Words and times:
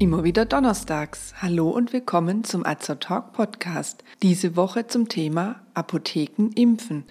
Immer 0.00 0.24
wieder 0.24 0.46
donnerstags. 0.46 1.34
Hallo 1.42 1.68
und 1.68 1.92
willkommen 1.92 2.42
zum 2.42 2.64
Azer 2.64 2.98
Talk 2.98 3.34
Podcast. 3.34 4.02
Diese 4.22 4.56
Woche 4.56 4.86
zum 4.86 5.10
Thema 5.10 5.60
Apotheken 5.74 6.52
impfen. 6.54 7.04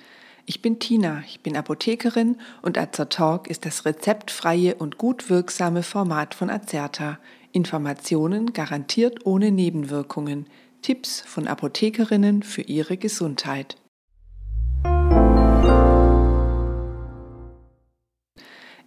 Ich 0.48 0.64
bin 0.64 0.80
Tina, 0.80 1.22
ich 1.28 1.42
bin 1.42 1.56
Apothekerin 1.56 2.38
und 2.64 2.80
Azer 2.80 3.08
Talk 3.08 3.48
ist 3.48 3.68
das 3.68 3.86
rezeptfreie 3.86 4.74
und 4.74 4.98
gut 4.98 5.30
wirksame 5.30 5.84
Format 5.84 6.34
von 6.34 6.50
Azerta. 6.50 7.20
Informationen 7.52 8.54
garantiert 8.54 9.24
ohne 9.24 9.52
Nebenwirkungen. 9.52 10.48
Tipps 10.82 11.22
von 11.22 11.48
Apothekerinnen 11.48 12.42
für 12.42 12.64
ihre 12.64 12.98
Gesundheit. 12.98 13.79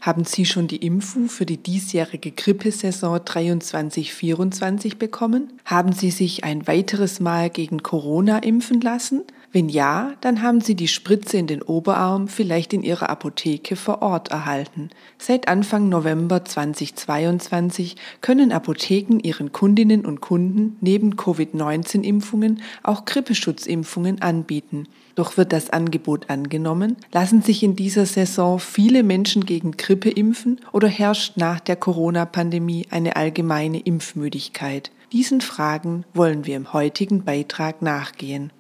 Haben 0.02 0.24
Sie 0.24 0.45
schon 0.45 0.66
die 0.66 0.84
Impfung 0.84 1.29
für 1.29 1.47
die 1.47 1.59
diesjährige 1.59 2.33
Grippesaison 2.33 3.19
23-24 3.19 4.97
bekommen? 4.97 5.52
Haben 5.65 5.92
Sie 5.92 6.11
sich 6.11 6.42
ein 6.42 6.66
weiteres 6.66 7.20
Mal 7.20 7.51
gegen 7.51 7.84
Corona 7.84 8.38
impfen 8.38 8.80
lassen? 8.80 9.23
Wenn 9.52 9.69
ja, 9.69 10.15
dann 10.23 10.41
haben 10.41 10.62
Sie 10.62 10.74
die 10.74 10.88
Spritze 10.88 11.37
in 11.37 11.47
den 11.47 11.61
Oberarm 11.61 12.27
vielleicht 12.27 12.73
in 12.73 12.83
Ihrer 12.83 13.11
Apotheke 13.11 13.77
vor 13.77 14.01
Ort 14.01 14.30
erhalten. 14.30 14.88
Seit 15.19 15.47
Anfang 15.47 15.91
November 15.91 16.42
2022 16.42 17.97
können 18.23 18.51
Apotheken 18.51 19.19
ihren 19.23 19.52
Kundinnen 19.52 20.06
und 20.06 20.23
Kunden 20.23 20.78
neben 20.80 21.16
Covid-19-Impfungen 21.16 22.62
auch 22.83 23.05
Grippeschutzimpfungen 23.05 24.23
anbieten. 24.23 24.88
Doch 25.16 25.37
wird 25.37 25.53
das 25.53 25.69
Angebot 25.69 26.31
angenommen? 26.31 26.97
Lassen 27.12 27.42
sich 27.42 27.62
in 27.62 27.77
dieser 27.77 28.06
Saison 28.06 28.59
viele 28.59 29.03
Menschen 29.03 29.44
gegen 29.44 29.72
Grippe 29.72 30.09
impfen 30.09 30.61
oder 30.72 30.89
herrscht 30.89 31.37
nach 31.37 31.61
der 31.61 31.77
Corona-Pandemie 31.77 32.87
eine 32.89 33.16
allgemeine 33.16 33.81
Impfmüdigkeit? 33.81 34.91
Diesen 35.12 35.42
Fragen 35.42 36.05
wollen 36.14 36.47
wir 36.47 36.56
im 36.56 36.72
heutigen 36.72 37.25
Beitrag 37.25 37.83
nachgehen. 37.83 38.50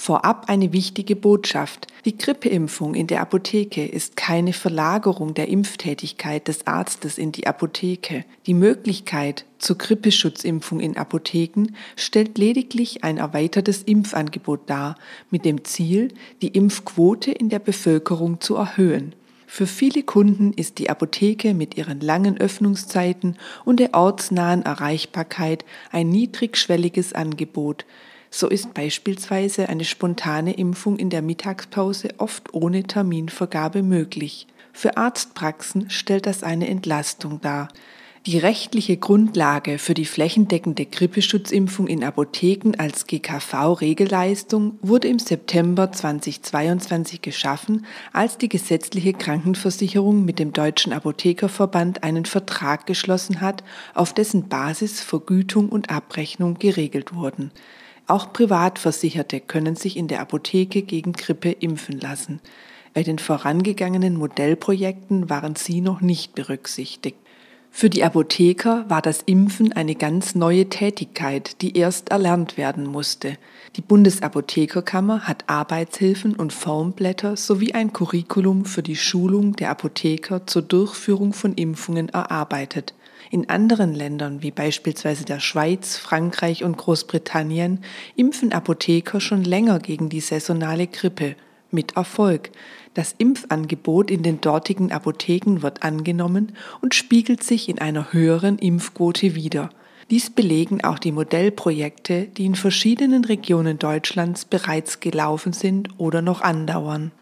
Vorab 0.00 0.44
eine 0.48 0.72
wichtige 0.72 1.16
Botschaft. 1.16 1.88
Die 2.04 2.16
Grippeimpfung 2.16 2.94
in 2.94 3.08
der 3.08 3.20
Apotheke 3.20 3.84
ist 3.84 4.16
keine 4.16 4.52
Verlagerung 4.52 5.34
der 5.34 5.48
Impftätigkeit 5.48 6.46
des 6.46 6.68
Arztes 6.68 7.18
in 7.18 7.32
die 7.32 7.48
Apotheke. 7.48 8.24
Die 8.46 8.54
Möglichkeit 8.54 9.44
zur 9.58 9.76
Grippeschutzimpfung 9.76 10.78
in 10.78 10.96
Apotheken 10.96 11.72
stellt 11.96 12.38
lediglich 12.38 13.02
ein 13.02 13.18
erweitertes 13.18 13.82
Impfangebot 13.82 14.70
dar, 14.70 14.94
mit 15.30 15.44
dem 15.44 15.64
Ziel, 15.64 16.14
die 16.42 16.56
Impfquote 16.56 17.32
in 17.32 17.48
der 17.48 17.58
Bevölkerung 17.58 18.40
zu 18.40 18.54
erhöhen. 18.54 19.16
Für 19.48 19.66
viele 19.66 20.04
Kunden 20.04 20.52
ist 20.52 20.78
die 20.78 20.90
Apotheke 20.90 21.54
mit 21.54 21.76
ihren 21.76 22.00
langen 22.00 22.38
Öffnungszeiten 22.38 23.36
und 23.64 23.80
der 23.80 23.94
ortsnahen 23.94 24.62
Erreichbarkeit 24.62 25.64
ein 25.90 26.08
niedrigschwelliges 26.08 27.14
Angebot, 27.14 27.84
so 28.30 28.48
ist 28.48 28.74
beispielsweise 28.74 29.68
eine 29.68 29.84
spontane 29.84 30.54
Impfung 30.54 30.98
in 30.98 31.10
der 31.10 31.22
Mittagspause 31.22 32.10
oft 32.18 32.52
ohne 32.54 32.84
Terminvergabe 32.84 33.82
möglich. 33.82 34.46
Für 34.72 34.96
Arztpraxen 34.96 35.90
stellt 35.90 36.26
das 36.26 36.42
eine 36.42 36.68
Entlastung 36.68 37.40
dar. 37.40 37.68
Die 38.26 38.36
rechtliche 38.36 38.96
Grundlage 38.98 39.78
für 39.78 39.94
die 39.94 40.04
flächendeckende 40.04 40.84
Grippeschutzimpfung 40.84 41.86
in 41.86 42.04
Apotheken 42.04 42.74
als 42.76 43.06
GKV-Regelleistung 43.06 44.78
wurde 44.82 45.08
im 45.08 45.18
September 45.18 45.90
2022 45.90 47.22
geschaffen, 47.22 47.86
als 48.12 48.36
die 48.36 48.50
gesetzliche 48.50 49.14
Krankenversicherung 49.14 50.24
mit 50.24 50.38
dem 50.40 50.52
Deutschen 50.52 50.92
Apothekerverband 50.92 52.02
einen 52.02 52.26
Vertrag 52.26 52.86
geschlossen 52.86 53.40
hat, 53.40 53.64
auf 53.94 54.12
dessen 54.12 54.48
Basis 54.48 55.00
Vergütung 55.00 55.70
und 55.70 55.88
Abrechnung 55.88 56.58
geregelt 56.58 57.14
wurden. 57.14 57.50
Auch 58.08 58.32
Privatversicherte 58.32 59.38
können 59.38 59.76
sich 59.76 59.98
in 59.98 60.08
der 60.08 60.20
Apotheke 60.20 60.80
gegen 60.80 61.12
Grippe 61.12 61.50
impfen 61.50 62.00
lassen. 62.00 62.40
Bei 62.94 63.02
den 63.02 63.18
vorangegangenen 63.18 64.16
Modellprojekten 64.16 65.28
waren 65.28 65.56
sie 65.56 65.82
noch 65.82 66.00
nicht 66.00 66.34
berücksichtigt. 66.34 67.18
Für 67.70 67.90
die 67.90 68.02
Apotheker 68.02 68.86
war 68.88 69.02
das 69.02 69.20
Impfen 69.26 69.74
eine 69.74 69.94
ganz 69.94 70.34
neue 70.34 70.70
Tätigkeit, 70.70 71.60
die 71.60 71.76
erst 71.76 72.08
erlernt 72.08 72.56
werden 72.56 72.86
musste. 72.86 73.36
Die 73.76 73.82
Bundesapothekerkammer 73.82 75.28
hat 75.28 75.44
Arbeitshilfen 75.46 76.34
und 76.34 76.54
Formblätter 76.54 77.36
sowie 77.36 77.74
ein 77.74 77.92
Curriculum 77.92 78.64
für 78.64 78.82
die 78.82 78.96
Schulung 78.96 79.54
der 79.54 79.68
Apotheker 79.68 80.46
zur 80.46 80.62
Durchführung 80.62 81.34
von 81.34 81.52
Impfungen 81.52 82.08
erarbeitet. 82.08 82.94
In 83.30 83.48
anderen 83.50 83.94
Ländern 83.94 84.42
wie 84.42 84.50
beispielsweise 84.50 85.24
der 85.24 85.40
Schweiz, 85.40 85.96
Frankreich 85.96 86.64
und 86.64 86.76
Großbritannien 86.76 87.80
impfen 88.16 88.52
Apotheker 88.52 89.20
schon 89.20 89.44
länger 89.44 89.78
gegen 89.80 90.08
die 90.08 90.20
saisonale 90.20 90.86
Grippe 90.86 91.36
mit 91.70 91.96
Erfolg. 91.96 92.50
Das 92.94 93.14
Impfangebot 93.18 94.10
in 94.10 94.22
den 94.22 94.40
dortigen 94.40 94.92
Apotheken 94.92 95.60
wird 95.60 95.82
angenommen 95.82 96.52
und 96.80 96.94
spiegelt 96.94 97.42
sich 97.42 97.68
in 97.68 97.78
einer 97.78 98.12
höheren 98.12 98.58
Impfquote 98.58 99.34
wider. 99.34 99.70
Dies 100.10 100.30
belegen 100.30 100.82
auch 100.82 100.98
die 100.98 101.12
Modellprojekte, 101.12 102.28
die 102.28 102.46
in 102.46 102.54
verschiedenen 102.54 103.26
Regionen 103.26 103.78
Deutschlands 103.78 104.46
bereits 104.46 105.00
gelaufen 105.00 105.52
sind 105.52 105.90
oder 105.98 106.22
noch 106.22 106.40
andauern. 106.40 107.12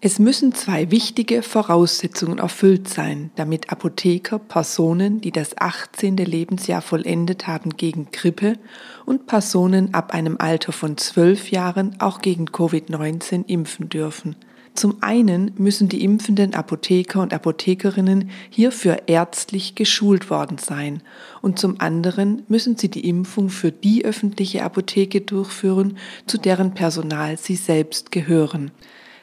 Es 0.00 0.20
müssen 0.20 0.54
zwei 0.54 0.92
wichtige 0.92 1.42
Voraussetzungen 1.42 2.38
erfüllt 2.38 2.86
sein, 2.86 3.32
damit 3.34 3.72
Apotheker 3.72 4.38
Personen, 4.38 5.20
die 5.20 5.32
das 5.32 5.58
18. 5.58 6.16
Lebensjahr 6.18 6.82
vollendet 6.82 7.48
haben, 7.48 7.76
gegen 7.76 8.12
Grippe 8.12 8.58
und 9.06 9.26
Personen 9.26 9.94
ab 9.94 10.14
einem 10.14 10.36
Alter 10.38 10.70
von 10.70 10.96
12 10.96 11.50
Jahren 11.50 12.00
auch 12.00 12.20
gegen 12.20 12.44
Covid-19 12.44 13.46
impfen 13.48 13.88
dürfen. 13.88 14.36
Zum 14.72 14.98
einen 15.00 15.50
müssen 15.58 15.88
die 15.88 16.04
impfenden 16.04 16.54
Apotheker 16.54 17.20
und 17.20 17.34
Apothekerinnen 17.34 18.30
hierfür 18.50 19.08
ärztlich 19.08 19.74
geschult 19.74 20.30
worden 20.30 20.58
sein 20.58 21.02
und 21.42 21.58
zum 21.58 21.80
anderen 21.80 22.44
müssen 22.46 22.76
sie 22.76 22.88
die 22.88 23.08
Impfung 23.08 23.48
für 23.48 23.72
die 23.72 24.04
öffentliche 24.04 24.62
Apotheke 24.62 25.22
durchführen, 25.22 25.98
zu 26.28 26.38
deren 26.38 26.74
Personal 26.74 27.36
sie 27.36 27.56
selbst 27.56 28.12
gehören. 28.12 28.70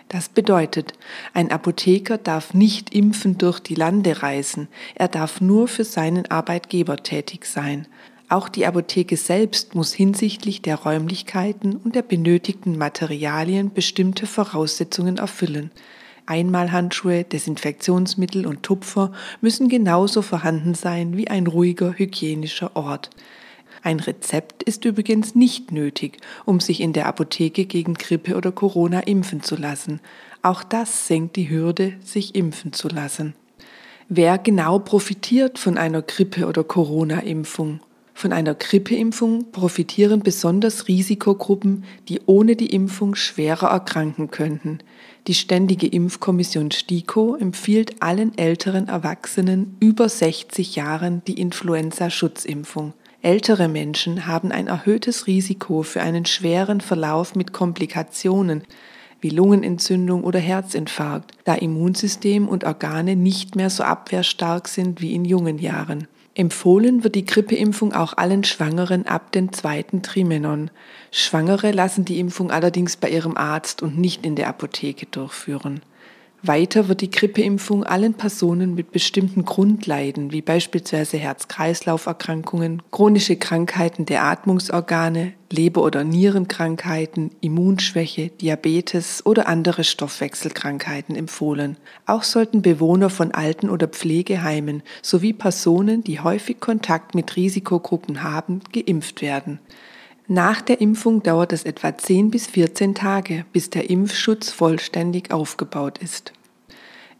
Das 0.10 0.30
bedeutet, 0.30 0.94
ein 1.34 1.52
Apotheker 1.52 2.18
darf 2.18 2.54
nicht 2.54 2.94
impfen 2.94 3.38
durch 3.38 3.60
die 3.60 3.76
Lande 3.76 4.22
reisen, 4.22 4.68
er 4.94 5.08
darf 5.08 5.42
nur 5.42 5.68
für 5.68 5.84
seinen 5.84 6.30
Arbeitgeber 6.30 6.98
tätig 6.98 7.46
sein. 7.46 7.88
Auch 8.28 8.50
die 8.50 8.66
Apotheke 8.66 9.18
selbst 9.18 9.76
muss 9.76 9.94
hinsichtlich 9.94 10.62
der 10.62 10.78
Räumlichkeiten 10.78 11.76
und 11.76 11.96
der 11.96 12.02
benötigten 12.02 12.78
Materialien 12.78 13.72
bestimmte 13.72 14.26
Voraussetzungen 14.26 15.18
erfüllen. 15.18 15.72
Einmalhandschuhe, 16.26 17.24
Desinfektionsmittel 17.24 18.48
und 18.48 18.64
Tupfer 18.64 19.12
müssen 19.42 19.70
genauso 19.70 20.24
vorhanden 20.24 20.74
sein 20.74 21.18
wie 21.18 21.28
ein 21.28 21.46
ruhiger 21.46 21.94
hygienischer 21.94 22.76
Ort. 22.76 23.12
Ein 23.86 24.00
Rezept 24.00 24.64
ist 24.64 24.84
übrigens 24.84 25.36
nicht 25.36 25.72
nötig, 25.72 26.18
um 26.44 26.60
sich 26.60 26.82
in 26.82 26.92
der 26.92 27.06
Apotheke 27.06 27.66
gegen 27.66 27.94
Grippe 27.94 28.36
oder 28.36 28.52
Corona 28.52 29.02
impfen 29.02 29.44
zu 29.44 29.56
lassen. 29.56 30.00
Auch 30.42 30.64
das 30.64 31.06
senkt 31.06 31.36
die 31.36 31.52
Hürde, 31.52 31.94
sich 32.04 32.34
impfen 32.34 32.74
zu 32.74 32.88
lassen. 32.88 33.36
Wer 34.10 34.40
genau 34.40 34.80
profitiert 34.80 35.60
von 35.60 35.78
einer 35.78 36.02
Grippe- 36.02 36.48
oder 36.48 36.64
Corona-Impfung? 36.64 37.80
Von 38.16 38.34
einer 38.34 38.56
Grippeimpfung 38.56 39.52
profitieren 39.52 40.22
besonders 40.22 40.88
Risikogruppen, 40.88 41.84
die 42.10 42.22
ohne 42.26 42.56
die 42.56 42.74
Impfung 42.74 43.14
schwerer 43.14 43.70
erkranken 43.70 44.32
könnten. 44.32 44.80
Die 45.28 45.36
Ständige 45.36 45.86
Impfkommission 45.86 46.72
STIKO 46.72 47.36
empfiehlt 47.36 48.02
allen 48.02 48.36
älteren 48.36 48.88
Erwachsenen 48.88 49.78
über 49.80 50.10
60 50.10 50.76
Jahren 50.76 51.22
die 51.28 51.40
Influenza-Schutzimpfung. 51.40 52.94
Ältere 53.26 53.68
Menschen 53.68 54.28
haben 54.28 54.52
ein 54.52 54.68
erhöhtes 54.68 55.26
Risiko 55.26 55.82
für 55.82 56.00
einen 56.00 56.28
schweren 56.28 56.80
Verlauf 56.80 57.34
mit 57.34 57.54
Komplikationen 57.54 58.62
wie 59.20 59.32
Lungenentzündung 59.32 60.24
oder 60.24 60.38
Herzinfarkt, 60.38 61.32
da 61.44 61.56
Immunsystem 61.56 62.48
und 62.48 62.66
Organe 62.66 63.16
nicht 63.16 63.56
mehr 63.56 63.72
so 63.72 63.82
abwehrstark 63.82 64.68
sind 64.68 65.02
wie 65.02 65.16
in 65.16 65.26
jungen 65.26 65.58
Jahren. 65.58 66.08
Empfohlen 66.36 67.04
wird 67.04 67.16
die 67.16 67.26
Grippeimpfung 67.26 67.94
auch 67.94 68.16
allen 68.16 68.44
Schwangeren 68.44 69.08
ab 69.08 69.32
dem 69.32 69.52
zweiten 69.52 70.04
Trimenon. 70.04 70.70
Schwangere 71.10 71.72
lassen 71.72 72.06
die 72.06 72.20
Impfung 72.20 72.52
allerdings 72.52 72.96
bei 72.96 73.10
ihrem 73.10 73.38
Arzt 73.38 73.82
und 73.82 73.98
nicht 73.98 74.24
in 74.24 74.36
der 74.36 74.50
Apotheke 74.50 75.08
durchführen. 75.08 75.82
Weiter 76.48 76.88
wird 76.88 77.02
die 77.02 77.10
Grippeimpfung 77.10 77.84
allen 77.84 78.14
Personen 78.14 78.76
mit 78.76 78.92
bestimmten 78.92 79.46
Grundleiden 79.46 80.32
wie 80.32 80.42
beispielsweise 80.42 81.18
Herz-Kreislauf-Erkrankungen, 81.18 82.82
chronische 82.92 83.36
Krankheiten 83.36 84.06
der 84.06 84.24
Atmungsorgane, 84.24 85.34
Leber- 85.52 85.84
oder 85.84 86.04
Nierenkrankheiten, 86.04 87.32
Immunschwäche, 87.42 88.30
Diabetes 88.30 89.26
oder 89.26 89.48
andere 89.48 89.84
Stoffwechselkrankheiten 89.84 91.16
empfohlen. 91.16 91.78
Auch 92.06 92.24
sollten 92.24 92.62
Bewohner 92.62 93.10
von 93.10 93.32
Alten- 93.32 93.70
oder 93.70 93.88
Pflegeheimen 93.88 94.84
sowie 95.02 95.34
Personen, 95.34 96.04
die 96.04 96.20
häufig 96.20 96.60
Kontakt 96.60 97.16
mit 97.16 97.36
Risikogruppen 97.36 98.24
haben, 98.24 98.62
geimpft 98.72 99.22
werden. 99.22 99.60
Nach 100.28 100.62
der 100.62 100.82
Impfung 100.82 101.22
dauert 101.22 101.54
es 101.54 101.64
etwa 101.64 101.96
10 101.96 102.32
bis 102.32 102.48
14 102.48 102.96
Tage, 102.96 103.46
bis 103.54 103.70
der 103.70 103.90
Impfschutz 103.92 104.50
vollständig 104.50 105.32
aufgebaut 105.32 106.00
ist. 106.00 106.34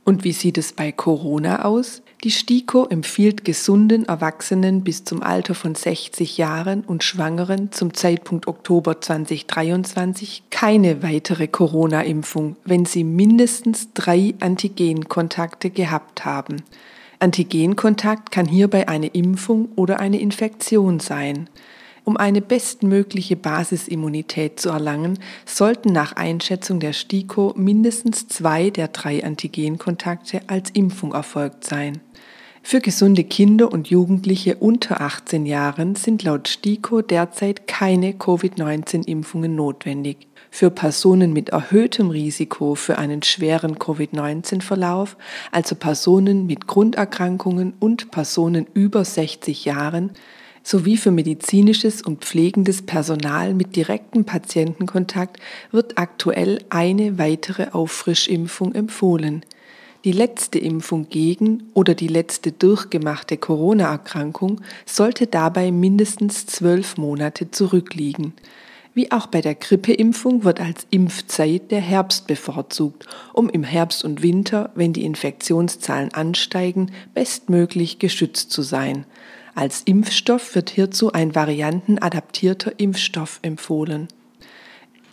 Und 0.04 0.24
wie 0.24 0.32
sieht 0.32 0.58
es 0.58 0.74
bei 0.74 0.92
Corona 0.92 1.66
aus? 1.66 2.02
Die 2.24 2.32
STIKO 2.32 2.88
empfiehlt 2.88 3.46
gesunden 3.46 4.06
Erwachsenen 4.06 4.84
bis 4.84 5.04
zum 5.04 5.22
Alter 5.22 5.54
von 5.54 5.76
60 5.76 6.38
Jahren 6.38 6.84
und 6.84 7.04
Schwangeren 7.04 7.72
zum 7.72 7.94
Zeitpunkt 7.94 8.48
Oktober 8.48 9.00
2023 9.00 10.44
keine 10.50 11.04
weitere 11.04 11.48
Corona-Impfung, 11.48 12.56
wenn 12.66 12.86
sie 12.86 13.04
mindestens 13.04 13.94
drei 13.94 14.34
Antigenkontakte 14.40 15.70
gehabt 15.70 16.26
haben. 16.26 16.64
Antigenkontakt 17.20 18.32
kann 18.32 18.48
hierbei 18.48 18.88
eine 18.88 19.08
Impfung 19.08 19.70
oder 19.76 20.00
eine 20.00 20.20
Infektion 20.20 21.00
sein. 21.00 21.50
Um 22.06 22.18
eine 22.18 22.40
bestmögliche 22.40 23.36
Basisimmunität 23.36 24.60
zu 24.60 24.70
erlangen, 24.70 25.18
sollten 25.44 25.92
nach 25.92 26.14
Einschätzung 26.14 26.80
der 26.80 26.94
STIKO 26.94 27.54
mindestens 27.58 28.28
zwei 28.28 28.70
der 28.70 28.90
drei 28.90 29.24
Antigenkontakte 29.24 30.42
als 30.46 30.70
Impfung 30.70 31.14
erfolgt 31.14 31.64
sein. 31.64 32.00
Für 32.62 32.80
gesunde 32.80 33.24
Kinder 33.24 33.72
und 33.72 33.90
Jugendliche 33.90 34.56
unter 34.58 35.02
18 35.02 35.48
Jahren 35.48 35.96
sind 35.96 36.22
laut 36.22 36.48
STIKO 36.48 37.02
derzeit 37.02 37.68
keine 37.68 38.14
Covid-19-Impfungen 38.14 39.56
notwendig. 39.56 40.28
Für 40.52 40.70
Personen 40.70 41.34
mit 41.34 41.50
erhöhtem 41.50 42.12
Risiko 42.12 42.76
für 42.76 43.00
einen 43.00 43.24
schweren 43.24 43.80
Covid-19-Verlauf, 43.80 45.18
also 45.52 45.76
Personen 45.76 46.46
mit 46.46 46.68
Grunderkrankungen 46.68 47.74
und 47.80 48.12
Personen 48.12 48.68
über 48.74 49.06
60 49.06 49.66
Jahren, 49.66 50.12
sowie 50.66 50.98
für 50.98 51.12
medizinisches 51.12 52.02
und 52.02 52.26
pflegendes 52.26 52.82
Personal 52.82 53.54
mit 53.54 53.76
direktem 53.76 54.26
Patientenkontakt 54.26 55.40
wird 55.72 56.00
aktuell 56.00 56.60
eine 56.70 57.20
weitere 57.20 57.68
Auffrischimpfung 57.72 58.74
empfohlen. 58.74 59.46
Die 60.06 60.12
letzte 60.12 60.58
Impfung 60.58 61.08
gegen 61.08 61.70
oder 61.74 61.94
die 61.94 62.08
letzte 62.08 62.52
durchgemachte 62.52 63.38
Corona-Erkrankung 63.38 64.62
sollte 64.86 65.28
dabei 65.28 65.72
mindestens 65.72 66.48
zwölf 66.48 66.98
Monate 66.98 67.52
zurückliegen. 67.52 68.34
Wie 68.96 69.12
auch 69.12 69.28
bei 69.28 69.42
der 69.42 69.56
Grippeimpfung 69.56 70.46
wird 70.46 70.62
als 70.62 70.88
Impfzeit 70.90 71.70
der 71.70 71.82
Herbst 71.82 72.28
bevorzugt, 72.28 73.06
um 73.34 73.50
im 73.50 73.64
Herbst 73.64 74.04
und 74.04 74.24
Winter, 74.24 74.72
wenn 74.74 74.94
die 74.94 75.06
Infektionszahlen 75.06 76.14
ansteigen, 76.14 76.92
bestmöglich 77.14 78.00
geschützt 78.00 78.52
zu 78.52 78.64
sein. 78.64 79.06
Als 79.56 79.84
Impfstoff 79.84 80.54
wird 80.54 80.70
hierzu 80.70 81.14
ein 81.14 81.34
variantenadaptierter 81.34 82.74
Impfstoff 82.78 83.40
empfohlen. 83.42 84.10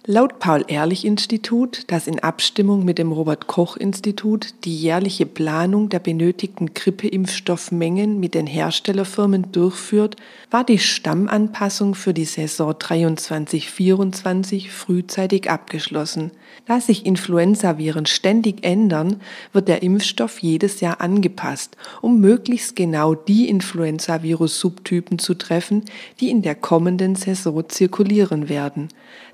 Laut 0.05 0.41
Paul-Ehrlich-Institut, 0.41 1.85
das 1.87 2.09
in 2.09 2.19
Abstimmung 2.19 2.85
mit 2.85 2.99
dem 2.99 3.13
Robert-Koch-Institut 3.13 4.49
die 4.65 4.77
jährliche 4.77 5.27
Planung 5.27 5.91
der 5.91 6.01
benötigten 6.01 6.75
Grippeimpfstoffmengen 6.75 8.19
mit 8.19 8.35
den 8.35 8.49
Herstellerfirmen 8.49 9.53
durchführt, 9.53 10.17
war 10.51 10.65
die 10.65 10.81
Stammanpassung 10.81 11.95
für 11.95 12.13
die 12.13 12.25
Saison 12.25 12.73
23-24 12.73 14.71
frühzeitig 14.71 15.49
abgeschlossen. 15.49 16.33
Da 16.67 16.81
sich 16.81 17.07
Influenzaviren 17.07 18.07
ständig 18.07 18.65
ändern, 18.65 19.21
wird 19.53 19.69
der 19.69 19.85
Impfstoff 19.85 20.41
jedes 20.41 20.81
Jahr 20.81 21.01
angepasst, 21.01 21.77
um 22.01 22.21
möglichst 22.21 22.75
genau 22.75 23.15
die 23.15 23.49
Influenzavirus-Subtypen 23.49 25.21
zu 25.21 25.35
treffen, 25.35 25.85
die 26.19 26.29
in 26.29 26.43
der 26.43 26.57
kommenden 26.57 27.15
Saison 27.15 27.69
zirkulieren 27.69 28.49
werden. 28.49 28.89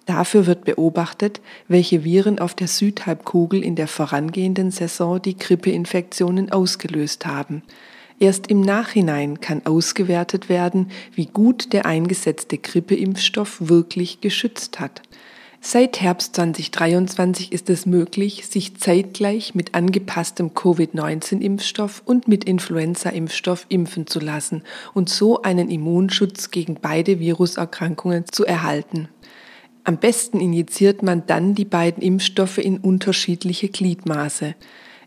Dafür 0.08 0.46
wird 0.46 0.64
beobachtet, 0.64 1.42
welche 1.68 2.02
Viren 2.02 2.38
auf 2.38 2.54
der 2.54 2.66
Südhalbkugel 2.66 3.62
in 3.62 3.76
der 3.76 3.86
vorangehenden 3.86 4.70
Saison 4.70 5.20
die 5.20 5.36
Grippeinfektionen 5.36 6.50
ausgelöst 6.50 7.26
haben. 7.26 7.62
Erst 8.18 8.46
im 8.46 8.62
Nachhinein 8.62 9.42
kann 9.42 9.66
ausgewertet 9.66 10.48
werden, 10.48 10.90
wie 11.14 11.26
gut 11.26 11.74
der 11.74 11.84
eingesetzte 11.84 12.56
Grippeimpfstoff 12.56 13.68
wirklich 13.68 14.22
geschützt 14.22 14.80
hat. 14.80 15.02
Seit 15.60 16.00
Herbst 16.00 16.36
2023 16.36 17.52
ist 17.52 17.68
es 17.68 17.84
möglich, 17.84 18.46
sich 18.46 18.78
zeitgleich 18.78 19.54
mit 19.54 19.74
angepasstem 19.74 20.54
Covid-19-Impfstoff 20.54 22.02
und 22.06 22.28
mit 22.28 22.44
Influenza-Impfstoff 22.44 23.66
impfen 23.68 24.06
zu 24.06 24.20
lassen 24.20 24.62
und 24.94 25.10
so 25.10 25.42
einen 25.42 25.68
Immunschutz 25.68 26.50
gegen 26.50 26.76
beide 26.80 27.20
Viruserkrankungen 27.20 28.24
zu 28.32 28.46
erhalten. 28.46 29.08
Am 29.88 29.96
besten 29.96 30.38
injiziert 30.38 31.02
man 31.02 31.24
dann 31.26 31.54
die 31.54 31.64
beiden 31.64 32.02
Impfstoffe 32.02 32.58
in 32.58 32.76
unterschiedliche 32.76 33.70
Gliedmaße. 33.70 34.54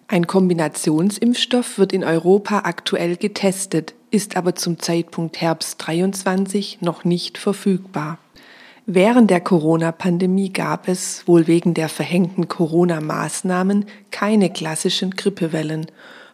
Ein 0.08 0.26
Kombinationsimpfstoff 0.26 1.78
wird 1.78 1.94
in 1.94 2.04
Europa 2.04 2.62
aktuell 2.64 3.16
getestet, 3.16 3.94
ist 4.10 4.38
aber 4.38 4.56
zum 4.56 4.80
Zeitpunkt 4.80 5.40
Herbst 5.40 5.76
23 5.86 6.80
noch 6.82 7.04
nicht 7.04 7.38
verfügbar. 7.38 8.18
Während 8.88 9.30
der 9.30 9.42
Corona-Pandemie 9.42 10.52
gab 10.52 10.88
es, 10.88 11.28
wohl 11.28 11.46
wegen 11.46 11.76
der 11.76 11.88
verhängten 11.88 12.48
Corona-Maßnahmen, 12.48 13.86
keine 14.10 14.50
klassischen 14.50 15.12
Grippewellen 15.12 15.86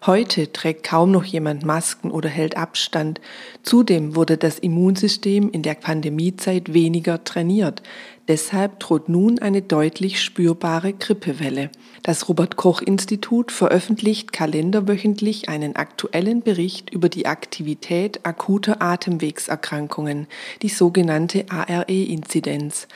Heute 0.05 0.51
trägt 0.53 0.83
kaum 0.83 1.11
noch 1.11 1.23
jemand 1.23 1.65
Masken 1.65 2.11
oder 2.11 2.29
hält 2.29 2.55
Abstand. 2.55 3.19
Zudem 3.63 4.15
wurde 4.15 4.37
das 4.37 4.59
Immunsystem 4.59 5.49
in 5.49 5.63
der 5.63 5.73
Pandemiezeit 5.73 6.73
weniger 6.73 7.23
trainiert. 7.23 7.81
Deshalb 8.27 8.81
droht 8.81 9.07
nun 9.07 9.39
eine 9.39 9.61
deutlich 9.61 10.21
spürbare 10.21 10.91
Grippewelle. 10.91 11.69
Das 12.03 12.27
Robert 12.27 12.57
Koch 12.57 12.81
Institut 12.81 13.53
veröffentlicht 13.53 14.33
kalenderwöchentlich 14.33 15.47
einen 15.47 15.77
aktuellen 15.77 16.41
Bericht 16.41 16.89
über 16.89 17.07
die 17.07 17.25
Aktivität 17.25 18.25
akuter 18.25 18.81
Atemwegserkrankungen, 18.81 20.27
die 20.61 20.67
sogenannte 20.67 21.45
ARE-Inzidenz. 21.49 22.89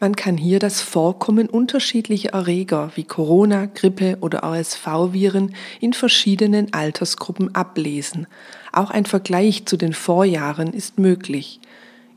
Man 0.00 0.16
kann 0.16 0.38
hier 0.38 0.58
das 0.58 0.80
Vorkommen 0.80 1.50
unterschiedlicher 1.50 2.30
Erreger 2.30 2.92
wie 2.94 3.04
Corona, 3.04 3.66
Grippe 3.66 4.16
oder 4.22 4.42
RSV-Viren 4.42 5.54
in 5.80 5.92
verschiedenen 5.92 6.72
Altersgruppen 6.72 7.54
ablesen. 7.54 8.26
Auch 8.72 8.90
ein 8.90 9.04
Vergleich 9.04 9.66
zu 9.66 9.76
den 9.76 9.92
Vorjahren 9.92 10.72
ist 10.72 10.98
möglich. 10.98 11.60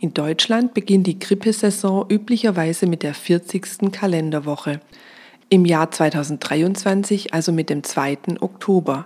In 0.02 0.16
Deutschland 0.16 0.74
beginnt 0.74 1.06
die 1.06 1.20
Grippesaison 1.20 2.10
üblicherweise 2.10 2.88
mit 2.88 3.04
der 3.04 3.14
40. 3.14 3.92
Kalenderwoche. 3.92 4.80
Im 5.48 5.64
Jahr 5.64 5.92
2023 5.92 7.36
also 7.36 7.52
mit 7.52 7.70
dem 7.70 7.84
2. 7.84 8.18
Oktober. 8.40 9.06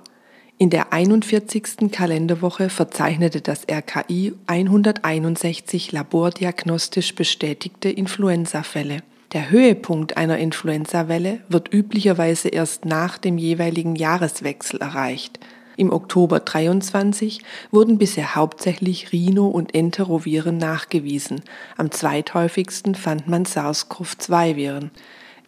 In 0.58 0.70
der 0.70 0.94
41. 0.94 1.92
Kalenderwoche 1.92 2.70
verzeichnete 2.70 3.42
das 3.42 3.68
RKI 3.70 4.36
161 4.48 5.92
labordiagnostisch 5.92 7.14
bestätigte 7.14 7.90
Influenzafälle. 7.90 9.00
Der 9.34 9.50
Höhepunkt 9.50 10.16
einer 10.16 10.38
Influenzawelle 10.38 11.42
wird 11.50 11.74
üblicherweise 11.74 12.48
erst 12.48 12.86
nach 12.86 13.18
dem 13.18 13.38
jeweiligen 13.38 13.98
Jahreswechsel 13.98 14.80
erreicht. 14.80 15.42
Im 15.78 15.92
Oktober 15.92 16.40
23 16.40 17.42
wurden 17.72 17.98
bisher 17.98 18.36
hauptsächlich 18.36 19.12
Rhino- 19.12 19.48
und 19.48 19.76
Enteroviren 19.76 20.58
nachgewiesen. 20.58 21.42
Am 21.78 21.92
zweithäufigsten 21.92 22.96
fand 22.96 23.28
man 23.28 23.46
SARS-CoV-2-Viren. 23.46 24.92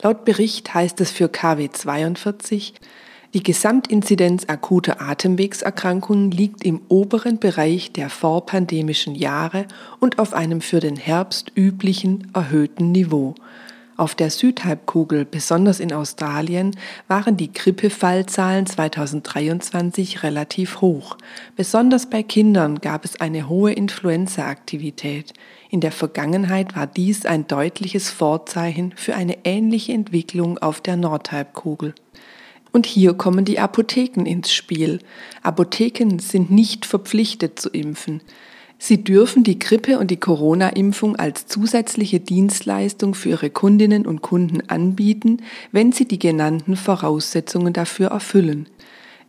Laut 0.02 0.26
Bericht 0.26 0.74
heißt 0.74 1.02
es 1.02 1.12
für 1.12 1.28
KW42, 1.28 2.74
die 3.34 3.44
Gesamtinzidenz 3.44 4.46
akuter 4.48 5.02
Atemwegserkrankungen 5.02 6.32
liegt 6.32 6.64
im 6.64 6.82
oberen 6.88 7.40
Bereich 7.40 7.92
der 7.92 8.10
vorpandemischen 8.10 9.16
Jahre 9.16 9.66
und 10.00 10.18
auf 10.18 10.34
einem 10.34 10.62
für 10.62 10.80
den 10.80 10.96
Herbst 10.96 11.52
üblichen 11.56 12.32
erhöhten 12.34 12.92
Niveau. 12.92 13.36
Auf 13.98 14.14
der 14.14 14.30
Südhalbkugel, 14.30 15.26
besonders 15.26 15.80
in 15.80 15.92
Australien, 15.92 16.78
waren 17.08 17.36
die 17.36 17.52
Grippefallzahlen 17.52 18.68
2023 18.68 20.22
relativ 20.22 20.82
hoch. 20.82 21.18
Besonders 21.56 22.08
bei 22.08 22.22
Kindern 22.22 22.80
gab 22.80 23.06
es 23.06 23.20
eine 23.20 23.50
hohe 23.50 23.74
Influenzaaktivität. 23.74 25.34
In 25.72 25.82
der 25.82 25.92
Vergangenheit 25.92 26.76
war 26.76 26.86
dies 26.86 27.26
ein 27.26 27.48
deutliches 27.48 28.12
Vorzeichen 28.12 28.94
für 28.96 29.16
eine 29.16 29.40
ähnliche 29.46 29.94
Entwicklung 29.94 30.60
auf 30.60 30.80
der 30.80 30.96
Nordhalbkugel. 30.96 31.96
Und 32.72 32.86
hier 32.86 33.16
kommen 33.16 33.46
die 33.46 33.58
Apotheken 33.58 34.26
ins 34.28 34.54
Spiel. 34.54 35.00
Apotheken 35.42 36.20
sind 36.20 36.52
nicht 36.52 36.86
verpflichtet 36.86 37.60
zu 37.60 37.70
impfen. 37.70 38.22
Sie 38.80 39.04
dürfen 39.04 39.44
die 39.44 39.58
Grippe- 39.58 39.98
und 39.98 40.12
die 40.12 40.20
Corona-Impfung 40.20 41.16
als 41.16 41.48
zusätzliche 41.48 42.20
Dienstleistung 42.20 43.16
für 43.16 43.30
ihre 43.30 43.50
Kundinnen 43.50 44.06
und 44.06 44.22
Kunden 44.22 44.70
anbieten, 44.70 45.42
wenn 45.72 45.92
sie 45.92 46.06
die 46.06 46.20
genannten 46.20 46.76
Voraussetzungen 46.76 47.74
dafür 47.74 48.10
erfüllen. 48.10 48.70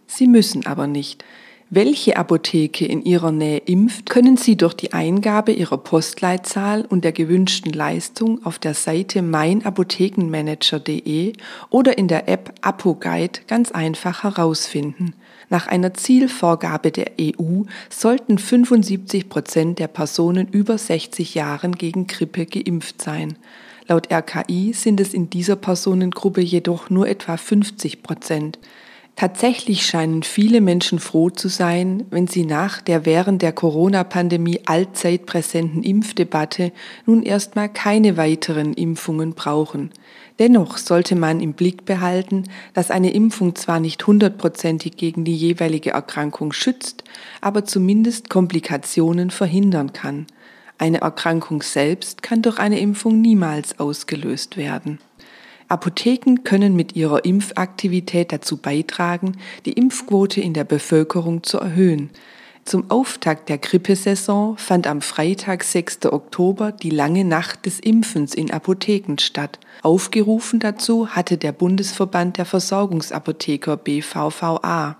Sie 0.07 0.27
müssen 0.27 0.67
aber 0.67 0.87
nicht. 0.87 1.25
Welche 1.71 2.17
Apotheke 2.17 2.87
in 2.87 3.05
Ihrer 3.05 3.31
Nähe 3.31 3.59
impft, 3.59 4.09
können 4.09 4.39
Sie 4.39 4.57
durch 4.57 4.73
die 4.73 4.95
Eingabe 4.95 5.53
Ihrer 5.53 5.77
Postleitzahl 5.77 6.87
und 6.87 7.05
der 7.05 7.13
gewünschten 7.13 7.75
Leistung 7.75 8.43
auf 8.47 8.59
der 8.59 8.73
Seite 8.73 9.21
meinapothekenmanager.de 9.21 11.35
oder 11.69 11.99
in 11.99 12.09
der 12.09 12.27
App 12.27 12.55
ApoGuide 12.63 13.41
ganz 13.47 13.71
einfach 13.71 14.23
herausfinden. 14.23 15.13
Nach 15.51 15.67
einer 15.67 15.95
Zielvorgabe 15.95 16.91
der 16.91 17.13
EU 17.21 17.63
sollten 17.89 18.39
75 18.39 19.29
Prozent 19.29 19.79
der 19.79 19.89
Personen 19.89 20.49
über 20.49 20.77
60 20.77 21.35
Jahren 21.35 21.73
gegen 21.73 22.07
Grippe 22.07 22.45
geimpft 22.45 23.01
sein. 23.01 23.37
Laut 23.87 24.13
RKI 24.13 24.75
sind 24.75 25.01
es 25.01 25.15
in 25.15 25.31
dieser 25.31 25.57
Personengruppe 25.57 26.43
jedoch 26.43 26.91
nur 26.91 27.09
etwa 27.09 27.39
50 27.39 28.03
Prozent. 28.03 28.59
Tatsächlich 29.17 29.85
scheinen 29.85 30.23
viele 30.23 30.61
Menschen 30.61 31.01
froh 31.01 31.31
zu 31.31 31.49
sein, 31.49 32.05
wenn 32.11 32.29
sie 32.29 32.45
nach 32.45 32.81
der 32.81 33.05
während 33.05 33.43
der 33.43 33.53
Corona-Pandemie 33.53 34.61
allzeit 34.67 35.27
präsenten 35.27 35.83
Impfdebatte 35.83 36.71
nun 37.05 37.25
erstmal 37.25 37.69
keine 37.69 38.17
weiteren 38.17 38.75
Impfungen 38.75 39.33
brauchen. 39.33 39.91
Dennoch 40.39 40.79
sollte 40.79 41.17
man 41.17 41.41
im 41.41 41.55
Blick 41.55 41.85
behalten, 41.85 42.45
dass 42.73 42.91
eine 42.91 43.13
Impfung 43.13 43.57
zwar 43.57 43.81
nicht 43.81 44.07
hundertprozentig 44.07 44.97
gegen 44.97 45.25
die 45.25 45.37
jeweilige 45.37 45.91
Erkrankung 45.91 46.53
schützt, 46.53 47.03
aber 47.41 47.65
zumindest 47.65 48.31
Komplikationen 48.31 49.31
verhindern 49.31 49.93
kann. 49.93 50.27
Eine 50.79 51.01
Erkrankung 51.01 51.63
selbst 51.63 52.23
kann 52.23 52.43
durch 52.43 52.61
eine 52.61 52.79
Impfung 52.79 53.21
niemals 53.21 53.81
ausgelöst 53.81 54.57
werden. 54.57 55.01
Apotheken 55.67 56.45
können 56.45 56.77
mit 56.77 56.95
ihrer 56.95 57.25
Impfaktivität 57.25 58.33
dazu 58.33 58.57
beitragen, 58.57 59.37
die 59.67 59.73
Impfquote 59.73 60.41
in 60.41 60.55
der 60.55 60.65
Bevölkerung 60.65 61.43
zu 61.43 61.59
erhöhen. 61.59 62.11
Zum 62.69 62.91
Auftakt 62.91 63.49
der 63.49 63.57
Grippesaison 63.57 64.59
fand 64.59 64.87
am 64.87 65.01
Freitag, 65.01 65.65
6. 65.65 66.05
Oktober, 66.13 66.71
die 66.71 66.91
lange 66.91 67.25
Nacht 67.25 67.65
des 67.65 67.81
Impfens 67.81 68.35
in 68.35 68.51
Apotheken 68.51 69.17
statt. 69.19 69.59
Aufgerufen 69.81 70.61
dazu 70.61 71.09
hatte 71.09 71.39
der 71.39 71.53
Bundesverband 71.53 72.37
der 72.37 72.45
Versorgungsapotheker 72.45 73.79
BVVA. 73.79 74.99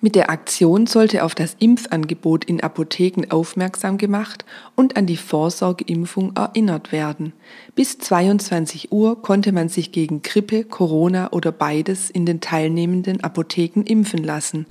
Mit 0.00 0.14
der 0.14 0.30
Aktion 0.30 0.86
sollte 0.86 1.22
auf 1.22 1.34
das 1.34 1.54
Impfangebot 1.58 2.46
in 2.46 2.62
Apotheken 2.62 3.26
aufmerksam 3.28 3.98
gemacht 3.98 4.46
und 4.74 4.96
an 4.96 5.04
die 5.04 5.18
Vorsorgeimpfung 5.18 6.32
erinnert 6.34 6.92
werden. 6.92 7.34
Bis 7.74 7.98
22 7.98 8.90
Uhr 8.90 9.20
konnte 9.20 9.52
man 9.52 9.68
sich 9.68 9.92
gegen 9.92 10.22
Grippe, 10.22 10.64
Corona 10.64 11.30
oder 11.32 11.52
beides 11.52 12.08
in 12.08 12.24
den 12.24 12.40
teilnehmenden 12.40 13.22
Apotheken 13.22 13.82
impfen 13.82 14.24
lassen. 14.24 14.64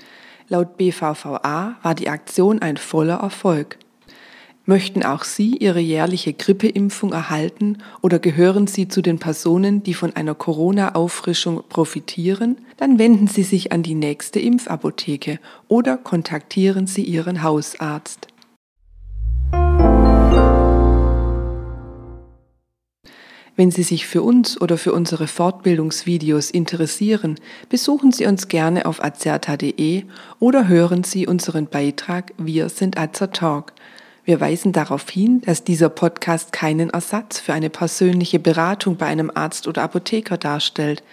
Laut 0.51 0.75
BVVA 0.75 1.77
war 1.81 1.95
die 1.95 2.09
Aktion 2.09 2.61
ein 2.61 2.75
voller 2.75 3.21
Erfolg. 3.21 3.77
Möchten 4.65 5.01
auch 5.01 5.23
Sie 5.23 5.55
Ihre 5.55 5.79
jährliche 5.79 6.33
Grippeimpfung 6.33 7.13
erhalten 7.13 7.77
oder 8.01 8.19
gehören 8.19 8.67
Sie 8.67 8.89
zu 8.89 9.01
den 9.01 9.17
Personen, 9.17 9.81
die 9.81 9.93
von 9.93 10.13
einer 10.13 10.35
Corona-Auffrischung 10.35 11.63
profitieren? 11.69 12.57
Dann 12.75 12.99
wenden 12.99 13.27
Sie 13.27 13.43
sich 13.43 13.71
an 13.71 13.81
die 13.81 13.95
nächste 13.95 14.41
Impfapotheke 14.41 15.39
oder 15.69 15.95
kontaktieren 15.95 16.85
Sie 16.85 17.05
Ihren 17.05 17.43
Hausarzt. 17.43 18.27
Wenn 23.61 23.69
Sie 23.69 23.83
sich 23.83 24.07
für 24.07 24.23
uns 24.23 24.59
oder 24.59 24.75
für 24.75 24.91
unsere 24.91 25.27
Fortbildungsvideos 25.27 26.49
interessieren, 26.49 27.35
besuchen 27.69 28.11
Sie 28.11 28.25
uns 28.25 28.47
gerne 28.47 28.87
auf 28.87 29.03
azerta.de 29.03 30.05
oder 30.39 30.67
hören 30.67 31.03
Sie 31.03 31.27
unseren 31.27 31.67
Beitrag 31.67 32.33
Wir 32.39 32.69
sind 32.69 32.97
Azertalk. 32.97 33.73
Wir 34.25 34.41
weisen 34.41 34.71
darauf 34.71 35.07
hin, 35.07 35.41
dass 35.41 35.63
dieser 35.63 35.89
Podcast 35.89 36.51
keinen 36.51 36.89
Ersatz 36.89 37.39
für 37.39 37.53
eine 37.53 37.69
persönliche 37.69 38.39
Beratung 38.39 38.97
bei 38.97 39.05
einem 39.05 39.29
Arzt 39.31 39.67
oder 39.67 39.83
Apotheker 39.83 40.39
darstellt, 40.39 41.03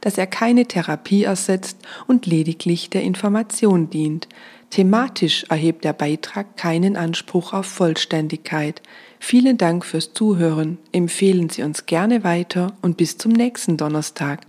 dass 0.00 0.16
er 0.16 0.28
keine 0.28 0.66
Therapie 0.66 1.24
ersetzt 1.24 1.78
und 2.06 2.24
lediglich 2.24 2.88
der 2.88 3.02
Information 3.02 3.90
dient. 3.90 4.28
Thematisch 4.70 5.44
erhebt 5.44 5.84
der 5.84 5.92
Beitrag 5.92 6.56
keinen 6.56 6.96
Anspruch 6.96 7.52
auf 7.52 7.66
Vollständigkeit. 7.66 8.82
Vielen 9.18 9.58
Dank 9.58 9.84
fürs 9.84 10.12
Zuhören. 10.12 10.78
Empfehlen 10.92 11.48
Sie 11.48 11.62
uns 11.62 11.86
gerne 11.86 12.24
weiter 12.24 12.76
und 12.82 12.96
bis 12.96 13.16
zum 13.16 13.32
nächsten 13.32 13.76
Donnerstag. 13.76 14.40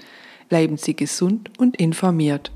Bleiben 0.50 0.78
Sie 0.78 0.96
gesund 0.96 1.52
und 1.58 1.78
informiert. 1.78 2.52